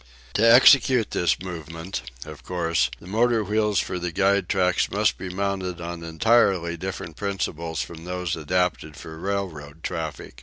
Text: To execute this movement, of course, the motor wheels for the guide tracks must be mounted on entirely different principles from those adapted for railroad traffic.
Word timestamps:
To 0.33 0.51
execute 0.51 1.11
this 1.11 1.39
movement, 1.43 2.01
of 2.25 2.41
course, 2.43 2.89
the 2.99 3.05
motor 3.05 3.43
wheels 3.43 3.77
for 3.79 3.99
the 3.99 4.11
guide 4.11 4.49
tracks 4.49 4.89
must 4.89 5.15
be 5.19 5.29
mounted 5.29 5.79
on 5.79 6.03
entirely 6.03 6.75
different 6.75 7.17
principles 7.17 7.83
from 7.83 8.03
those 8.05 8.35
adapted 8.35 8.97
for 8.97 9.19
railroad 9.19 9.83
traffic. 9.83 10.39